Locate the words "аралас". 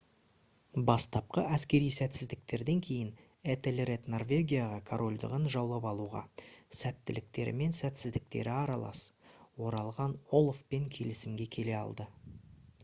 8.61-9.03